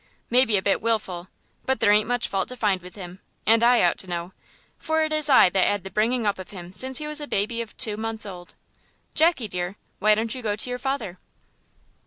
[0.31, 1.27] Maybe a bit wilful,
[1.67, 4.33] but there ain't much fault to find with him, and I ought to know,
[4.79, 7.27] for it is I that 'ad the bringing up of him since he was a
[7.27, 8.55] baby of two months old.
[9.13, 11.19] Jackie, dear, why don't you go to your father?"